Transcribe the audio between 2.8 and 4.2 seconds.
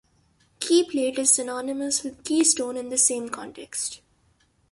the same context.